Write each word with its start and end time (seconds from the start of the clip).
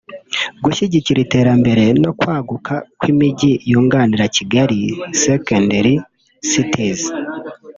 Gushyigikira 0.63 1.19
iterambere 1.25 1.83
no 2.03 2.11
kwaguka 2.19 2.73
kw’imijyi 2.99 3.51
yunganira 3.71 4.25
Kigali 4.35 4.79
(secondary 5.23 5.93
cities) 6.49 7.01